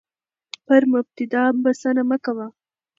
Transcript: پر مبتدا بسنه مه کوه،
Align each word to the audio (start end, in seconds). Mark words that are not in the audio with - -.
پر 0.65 0.81
مبتدا 0.93 1.43
بسنه 1.63 2.01
مه 2.09 2.17
کوه، 2.23 2.47